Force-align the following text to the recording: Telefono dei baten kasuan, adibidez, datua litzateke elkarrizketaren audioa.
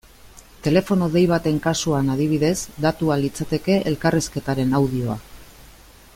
Telefono 0.67 1.09
dei 1.15 1.23
baten 1.31 1.59
kasuan, 1.65 2.09
adibidez, 2.15 2.55
datua 2.87 3.19
litzateke 3.25 3.77
elkarrizketaren 3.93 4.75
audioa. 4.81 5.21